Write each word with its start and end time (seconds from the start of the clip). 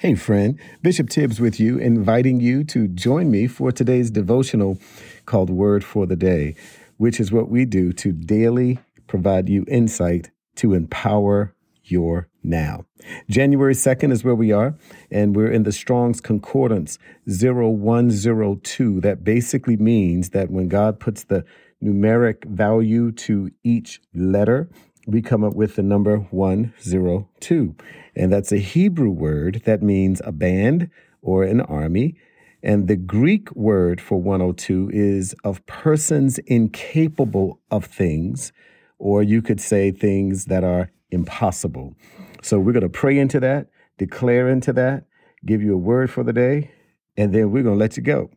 Hey, 0.00 0.14
friend, 0.14 0.60
Bishop 0.80 1.10
Tibbs 1.10 1.40
with 1.40 1.58
you, 1.58 1.76
inviting 1.76 2.38
you 2.38 2.62
to 2.62 2.86
join 2.86 3.32
me 3.32 3.48
for 3.48 3.72
today's 3.72 4.12
devotional 4.12 4.78
called 5.26 5.50
Word 5.50 5.82
for 5.82 6.06
the 6.06 6.14
Day, 6.14 6.54
which 6.98 7.18
is 7.18 7.32
what 7.32 7.48
we 7.48 7.64
do 7.64 7.92
to 7.94 8.12
daily 8.12 8.78
provide 9.08 9.48
you 9.48 9.64
insight 9.66 10.30
to 10.54 10.72
empower 10.72 11.52
your 11.82 12.28
now. 12.44 12.84
January 13.28 13.74
2nd 13.74 14.12
is 14.12 14.22
where 14.22 14.36
we 14.36 14.52
are, 14.52 14.76
and 15.10 15.34
we're 15.34 15.50
in 15.50 15.64
the 15.64 15.72
Strong's 15.72 16.20
Concordance 16.20 17.00
0102. 17.26 19.00
That 19.00 19.24
basically 19.24 19.76
means 19.76 20.30
that 20.30 20.48
when 20.48 20.68
God 20.68 21.00
puts 21.00 21.24
the 21.24 21.44
numeric 21.82 22.44
value 22.44 23.10
to 23.10 23.50
each 23.64 24.00
letter, 24.14 24.70
we 25.08 25.22
come 25.22 25.42
up 25.42 25.54
with 25.54 25.76
the 25.76 25.82
number 25.82 26.18
102. 26.18 27.74
And 28.14 28.30
that's 28.30 28.52
a 28.52 28.58
Hebrew 28.58 29.08
word 29.08 29.62
that 29.64 29.82
means 29.82 30.20
a 30.22 30.32
band 30.32 30.90
or 31.22 31.44
an 31.44 31.62
army. 31.62 32.14
And 32.62 32.88
the 32.88 32.96
Greek 32.96 33.50
word 33.56 34.02
for 34.02 34.20
102 34.20 34.90
is 34.92 35.34
of 35.44 35.64
persons 35.64 36.38
incapable 36.40 37.58
of 37.70 37.86
things, 37.86 38.52
or 38.98 39.22
you 39.22 39.40
could 39.40 39.62
say 39.62 39.90
things 39.90 40.44
that 40.44 40.62
are 40.62 40.90
impossible. 41.10 41.94
So 42.42 42.58
we're 42.58 42.72
going 42.72 42.82
to 42.82 42.90
pray 42.90 43.18
into 43.18 43.40
that, 43.40 43.68
declare 43.96 44.46
into 44.50 44.74
that, 44.74 45.04
give 45.46 45.62
you 45.62 45.72
a 45.72 45.78
word 45.78 46.10
for 46.10 46.22
the 46.22 46.34
day, 46.34 46.70
and 47.16 47.34
then 47.34 47.50
we're 47.50 47.62
going 47.62 47.76
to 47.76 47.80
let 47.80 47.96
you 47.96 48.02
go. 48.02 48.28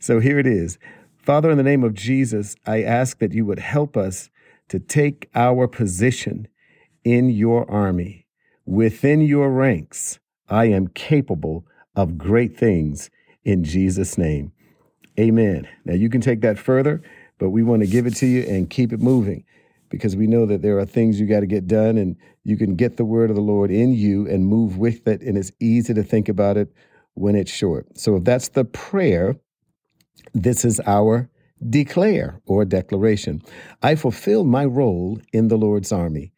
So 0.00 0.18
here 0.18 0.40
it 0.40 0.46
is. 0.46 0.76
Father, 1.18 1.52
in 1.52 1.56
the 1.56 1.62
name 1.62 1.84
of 1.84 1.94
Jesus, 1.94 2.56
I 2.66 2.82
ask 2.82 3.18
that 3.20 3.32
you 3.32 3.44
would 3.44 3.60
help 3.60 3.96
us 3.96 4.28
to 4.68 4.78
take 4.78 5.28
our 5.34 5.68
position 5.68 6.48
in 7.04 7.30
your 7.30 7.70
army, 7.70 8.26
within 8.64 9.20
your 9.20 9.50
ranks. 9.50 10.18
I 10.48 10.66
am 10.66 10.88
capable 10.88 11.66
of 11.94 12.18
great 12.18 12.56
things 12.56 13.10
in 13.44 13.64
Jesus' 13.64 14.18
name. 14.18 14.52
Amen. 15.18 15.66
Now 15.84 15.94
you 15.94 16.10
can 16.10 16.20
take 16.20 16.40
that 16.42 16.58
further, 16.58 17.02
but 17.38 17.50
we 17.50 17.62
want 17.62 17.82
to 17.82 17.88
give 17.88 18.06
it 18.06 18.16
to 18.16 18.26
you 18.26 18.42
and 18.42 18.68
keep 18.68 18.92
it 18.92 19.00
moving 19.00 19.44
because 19.88 20.16
we 20.16 20.26
know 20.26 20.46
that 20.46 20.62
there 20.62 20.78
are 20.78 20.84
things 20.84 21.20
you 21.20 21.26
got 21.26 21.40
to 21.40 21.46
get 21.46 21.66
done 21.66 21.96
and 21.96 22.16
you 22.44 22.56
can 22.56 22.74
get 22.74 22.96
the 22.96 23.04
word 23.04 23.30
of 23.30 23.36
the 23.36 23.42
Lord 23.42 23.70
in 23.70 23.92
you 23.92 24.28
and 24.28 24.46
move 24.46 24.78
with 24.78 25.06
it. 25.06 25.22
And 25.22 25.38
it's 25.38 25.52
easy 25.60 25.94
to 25.94 26.02
think 26.02 26.28
about 26.28 26.56
it 26.56 26.72
when 27.14 27.34
it's 27.34 27.50
short. 27.50 27.86
So 27.98 28.16
if 28.16 28.24
that's 28.24 28.48
the 28.48 28.64
prayer, 28.64 29.36
this 30.34 30.64
is 30.64 30.80
our 30.86 31.30
declare 31.68 32.40
or 32.46 32.64
declaration. 32.64 33.42
I 33.82 33.94
fulfill 33.94 34.44
my 34.44 34.64
role 34.64 35.20
in 35.32 35.48
the 35.48 35.56
Lord's 35.56 35.92
army. 35.92 36.32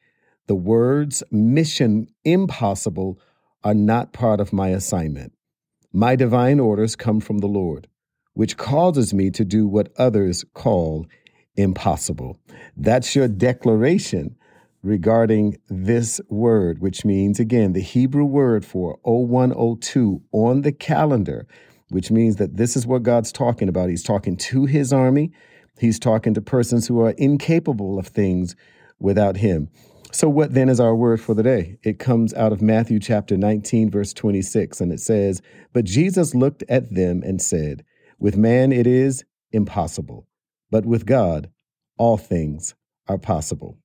The 0.46 0.54
words 0.54 1.22
mission 1.30 2.08
impossible 2.24 3.18
are 3.64 3.74
not 3.74 4.12
part 4.12 4.40
of 4.40 4.52
my 4.52 4.68
assignment. 4.68 5.32
My 5.92 6.16
divine 6.16 6.60
orders 6.60 6.96
come 6.96 7.20
from 7.20 7.38
the 7.38 7.48
Lord, 7.48 7.88
which 8.34 8.56
causes 8.56 9.12
me 9.12 9.30
to 9.30 9.44
do 9.44 9.66
what 9.66 9.92
others 9.96 10.44
call 10.54 11.06
impossible. 11.56 12.38
That's 12.76 13.16
your 13.16 13.28
declaration 13.28 14.36
regarding 14.82 15.58
this 15.68 16.20
word, 16.28 16.80
which 16.80 17.04
means, 17.04 17.40
again, 17.40 17.72
the 17.72 17.80
Hebrew 17.80 18.24
word 18.24 18.64
for 18.64 18.98
0102 19.02 20.22
on 20.32 20.62
the 20.62 20.72
calendar 20.72 21.46
which 21.90 22.10
means 22.10 22.36
that 22.36 22.56
this 22.56 22.76
is 22.76 22.86
what 22.86 23.02
God's 23.02 23.32
talking 23.32 23.68
about. 23.68 23.88
He's 23.88 24.02
talking 24.02 24.36
to 24.36 24.64
his 24.64 24.92
army, 24.92 25.32
he's 25.78 25.98
talking 25.98 26.34
to 26.34 26.40
persons 26.40 26.86
who 26.86 27.00
are 27.00 27.10
incapable 27.10 27.98
of 27.98 28.08
things 28.08 28.56
without 28.98 29.36
him. 29.36 29.68
So, 30.10 30.28
what 30.28 30.54
then 30.54 30.70
is 30.70 30.80
our 30.80 30.94
word 30.94 31.20
for 31.20 31.34
the 31.34 31.42
day? 31.42 31.78
It 31.82 31.98
comes 31.98 32.32
out 32.32 32.52
of 32.52 32.62
Matthew 32.62 32.98
chapter 32.98 33.36
19, 33.36 33.90
verse 33.90 34.14
26, 34.14 34.80
and 34.80 34.90
it 34.90 35.00
says, 35.00 35.42
But 35.74 35.84
Jesus 35.84 36.34
looked 36.34 36.64
at 36.68 36.94
them 36.94 37.22
and 37.24 37.42
said, 37.42 37.84
With 38.18 38.36
man 38.36 38.72
it 38.72 38.86
is 38.86 39.24
impossible, 39.52 40.26
but 40.70 40.86
with 40.86 41.04
God 41.04 41.50
all 41.98 42.16
things 42.16 42.74
are 43.06 43.18
possible. 43.18 43.76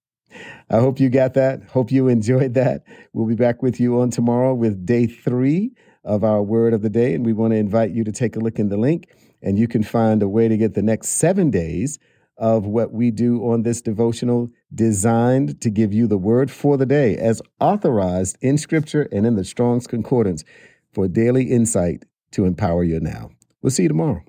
I 0.70 0.80
hope 0.80 1.00
you 1.00 1.10
got 1.10 1.34
that. 1.34 1.64
Hope 1.64 1.92
you 1.92 2.08
enjoyed 2.08 2.54
that. 2.56 2.84
We'll 3.12 3.28
be 3.28 3.36
back 3.36 3.62
with 3.62 3.80
you 3.80 4.00
on 4.00 4.10
tomorrow 4.10 4.54
with 4.54 4.86
day 4.86 5.08
three 5.08 5.74
of 6.04 6.24
our 6.24 6.42
word 6.42 6.74
of 6.74 6.82
the 6.82 6.90
day. 6.90 7.14
And 7.14 7.26
we 7.26 7.34
want 7.34 7.52
to 7.52 7.58
invite 7.58 7.92
you 7.92 8.04
to 8.04 8.12
take 8.12 8.36
a 8.36 8.40
look 8.40 8.60
in 8.60 8.70
the 8.70 8.78
link, 8.78 9.08
and 9.42 9.58
you 9.58 9.68
can 9.68 9.84
find 9.84 10.22
a 10.22 10.30
way 10.30 10.48
to 10.48 10.58
get 10.58 10.74
the 10.74 10.82
next 10.82 11.10
seven 11.10 11.50
days 11.50 12.00
of 12.38 12.66
what 12.66 12.92
we 12.92 13.12
do 13.12 13.40
on 13.52 13.62
this 13.62 13.82
devotional 13.82 14.50
designed 14.74 15.62
to 15.62 15.70
give 15.70 15.94
you 15.94 16.08
the 16.08 16.18
word 16.18 16.50
for 16.50 16.78
the 16.78 16.86
day 16.86 17.16
as 17.16 17.42
authorized 17.60 18.38
in 18.42 18.58
Scripture 18.58 19.08
and 19.12 19.26
in 19.26 19.36
the 19.36 19.46
Strong's 19.46 19.86
Concordance 19.86 20.44
for 20.92 21.08
daily 21.08 21.52
insight 21.52 22.04
to 22.32 22.46
empower 22.46 22.84
you 22.84 23.00
now. 23.00 23.30
We'll 23.62 23.72
see 23.72 23.84
you 23.84 23.90
tomorrow. 23.90 24.24